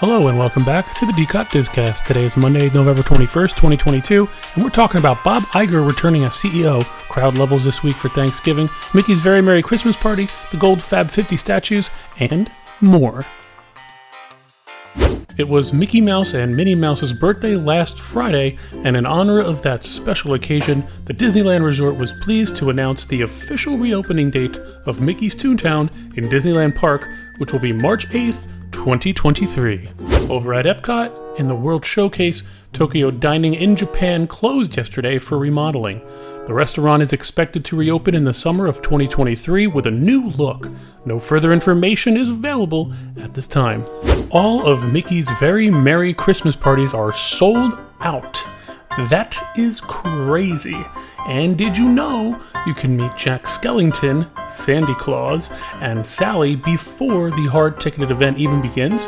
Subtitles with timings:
[0.00, 2.04] Hello and welcome back to the DCOT Discast.
[2.04, 6.84] Today is Monday, November 21st, 2022, and we're talking about Bob Iger returning as CEO,
[7.08, 11.36] crowd levels this week for Thanksgiving, Mickey's Very Merry Christmas Party, the gold Fab 50
[11.36, 11.90] statues,
[12.20, 12.48] and
[12.80, 13.26] more.
[15.36, 19.82] It was Mickey Mouse and Minnie Mouse's birthday last Friday, and in honor of that
[19.82, 25.34] special occasion, the Disneyland Resort was pleased to announce the official reopening date of Mickey's
[25.34, 27.04] Toontown in Disneyland Park,
[27.38, 28.46] which will be March 8th
[28.88, 29.86] 2023.
[30.30, 32.42] Over at Epcot, in the World Showcase,
[32.72, 36.00] Tokyo Dining in Japan closed yesterday for remodeling.
[36.46, 40.70] The restaurant is expected to reopen in the summer of 2023 with a new look.
[41.04, 43.84] No further information is available at this time.
[44.30, 48.42] All of Mickey's very merry Christmas parties are sold out.
[49.10, 50.82] That is crazy.
[51.28, 55.50] And did you know you can meet Jack Skellington, Sandy Claus,
[55.82, 59.02] and Sally before the hard ticketed event even begins?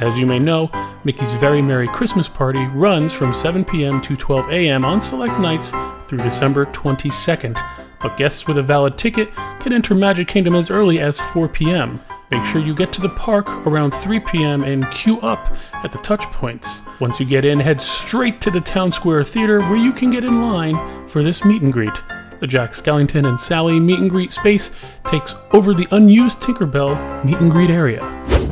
[0.00, 0.70] As you may know,
[1.02, 4.00] Mickey's Very Merry Christmas Party runs from 7 p.m.
[4.02, 4.84] to 12 a.m.
[4.84, 5.72] on select nights
[6.04, 7.60] through December 22nd,
[8.00, 12.00] but guests with a valid ticket can enter Magic Kingdom as early as 4 p.m.
[12.30, 14.62] Make sure you get to the park around 3 p.m.
[14.62, 16.82] and queue up at the touch points.
[17.00, 20.24] Once you get in, head straight to the Town Square Theater where you can get
[20.24, 22.02] in line for this meet and greet.
[22.38, 24.70] The Jack Skellington and Sally meet and greet space
[25.06, 28.00] takes over the unused Tinkerbell meet and greet area.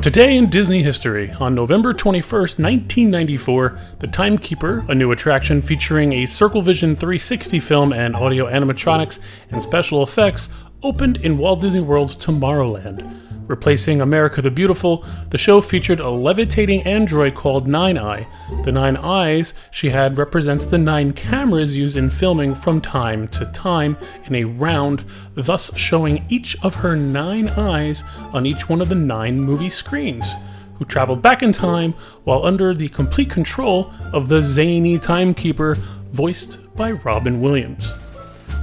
[0.03, 6.27] Today in Disney history, on November 21st, 1994, The Timekeeper, a new attraction featuring a
[6.27, 9.21] Circle Vision 360 film and audio animatronics
[9.53, 10.49] and special effects,
[10.83, 13.21] opened in Walt Disney World's Tomorrowland.
[13.49, 18.27] Replacing America the Beautiful, the show featured a levitating android called Nine Eye.
[18.65, 23.45] The nine eyes she had represents the nine cameras used in filming from time to
[23.47, 28.89] time in a round, thus showing each of her nine eyes on each one of
[28.89, 30.33] the nine movie screens.
[30.79, 31.95] Who traveled back in time
[32.25, 35.77] while under the complete control of the zany timekeeper,
[36.13, 37.93] voiced by Robin Williams.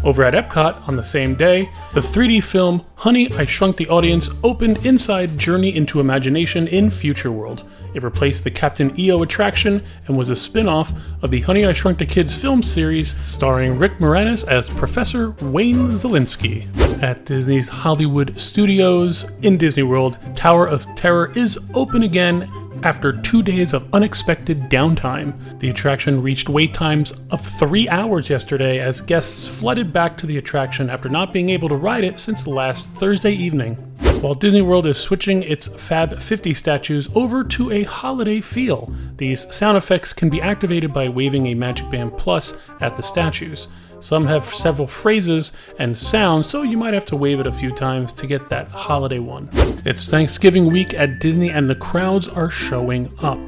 [0.02, 4.30] Over at Epcot on the same day, the 3D film Honey, I Shrunk the Audience
[4.44, 7.70] opened inside Journey into Imagination in Future World.
[7.94, 11.74] It replaced the Captain EO attraction and was a spin off of the Honey, I
[11.74, 16.68] Shrunk the Kids film series starring Rick Moranis as Professor Wayne Szalinski.
[17.04, 22.50] At Disney's Hollywood Studios in Disney World, Tower of Terror is open again
[22.84, 28.80] after two days of unexpected downtime, the attraction reached wait times of three hours yesterday
[28.80, 32.48] as guests flooded back to the attraction after not being able to ride it since
[32.48, 33.76] last Thursday evening.
[34.22, 39.54] While Disney World is switching its Fab 50 statues over to a holiday feel, these
[39.54, 43.68] sound effects can be activated by waving a Magic Band Plus at the statues.
[44.02, 47.74] Some have several phrases and sounds, so you might have to wave it a few
[47.76, 49.50] times to get that holiday one.
[49.86, 53.40] It's Thanksgiving week at Disney, and the crowds are showing up.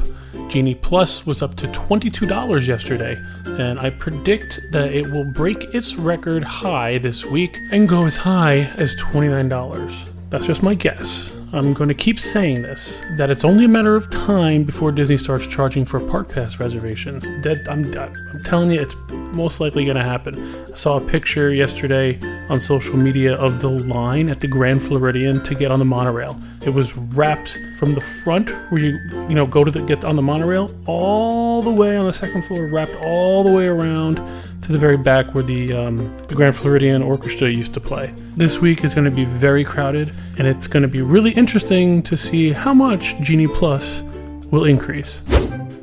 [0.49, 5.95] Genie Plus was up to $22 yesterday, and I predict that it will break its
[5.95, 10.11] record high this week and go as high as $29.
[10.29, 11.40] That's just my guess.
[11.53, 15.17] I'm going to keep saying this that it's only a matter of time before Disney
[15.17, 17.27] starts charging for park pass reservations.
[17.43, 17.83] That I'm,
[18.31, 20.39] I'm telling you, it's most likely going to happen.
[20.71, 22.17] I saw a picture yesterday
[22.47, 26.41] on social media of the line at the Grand Floridian to get on the monorail.
[26.65, 28.97] It was wrapped from the front where you
[29.27, 32.45] you know go to the, get on the monorail all the way on the second
[32.45, 34.21] floor, wrapped all the way around
[34.61, 38.13] to the very back where the um, the Grand Floridian Orchestra used to play.
[38.35, 42.03] This week is going to be very crowded, and it's going to be really interesting
[42.03, 44.03] to see how much Genie Plus
[44.51, 45.21] will increase.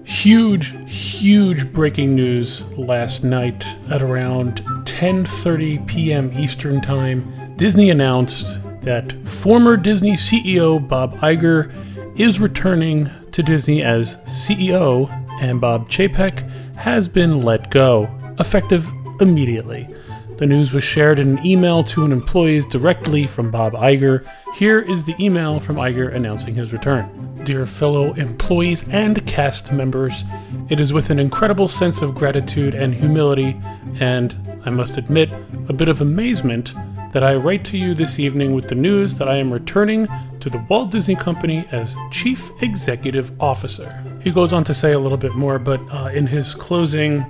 [0.04, 6.32] Huge, huge breaking news last night at around 10:30 p.m.
[6.38, 7.54] Eastern Time.
[7.56, 11.72] Disney announced that former Disney CEO Bob Iger
[12.18, 15.10] is returning to Disney as CEO,
[15.40, 18.90] and Bob Chapek has been let go, effective
[19.20, 19.88] immediately.
[20.36, 24.24] The news was shared in an email to an employees directly from Bob Iger.
[24.54, 27.40] Here is the email from Iger announcing his return.
[27.42, 30.22] Dear fellow employees and cast members,
[30.68, 33.60] it is with an incredible sense of gratitude and humility,
[33.98, 35.28] and, I must admit,
[35.68, 36.72] a bit of amazement,
[37.12, 40.06] that I write to you this evening with the news that I am returning
[40.38, 44.04] to the Walt Disney Company as Chief Executive Officer.
[44.22, 47.24] He goes on to say a little bit more, but uh, in his closing,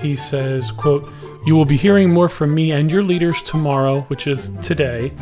[0.00, 1.08] he says, quote,
[1.46, 5.12] you will be hearing more from me and your leaders tomorrow, which is today,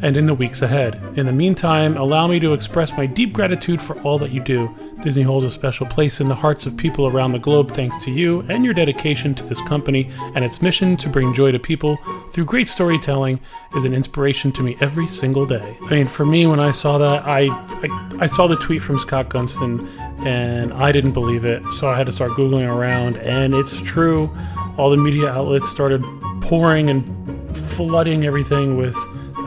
[0.00, 0.98] and in the weeks ahead.
[1.18, 4.74] In the meantime, allow me to express my deep gratitude for all that you do.
[5.02, 8.10] Disney holds a special place in the hearts of people around the globe thanks to
[8.10, 11.96] you and your dedication to this company and its mission to bring joy to people
[12.32, 13.38] through great storytelling
[13.76, 15.76] is an inspiration to me every single day.
[15.82, 18.98] I mean, for me, when I saw that, I, I, I saw the tweet from
[18.98, 19.86] Scott Gustin
[20.18, 24.34] and I didn't believe it, so I had to start Googling around, and it's true.
[24.76, 26.02] All the media outlets started
[26.40, 28.96] pouring and flooding everything with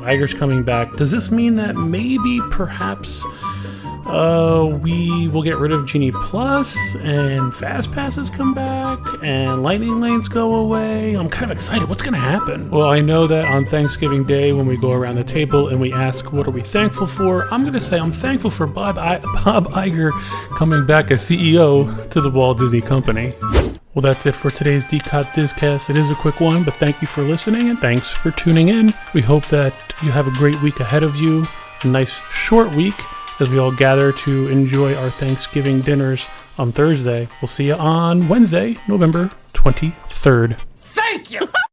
[0.07, 0.95] Iger's coming back.
[0.95, 3.25] Does this mean that maybe, perhaps,
[4.07, 9.99] uh, we will get rid of Genie Plus and Fast Passes come back and Lightning
[9.99, 11.15] Lanes go away.
[11.15, 11.89] I'm kind of excited.
[11.89, 12.69] What's going to happen?
[12.69, 15.91] Well, I know that on Thanksgiving Day, when we go around the table and we
[15.91, 17.53] ask, What are we thankful for?
[17.53, 20.11] I'm going to say I'm thankful for Bob, I- Bob Iger
[20.57, 23.33] coming back as CEO to the Walt Disney Company.
[23.93, 25.89] Well, that's it for today's DCOT Discast.
[25.89, 28.93] It is a quick one, but thank you for listening and thanks for tuning in.
[29.13, 29.73] We hope that
[30.03, 31.45] you have a great week ahead of you,
[31.83, 32.93] a nice short week
[33.39, 37.27] as we all gather to enjoy our Thanksgiving dinners on Thursday.
[37.41, 40.59] We'll see you on Wednesday, November 23rd.
[40.77, 41.41] Thank you!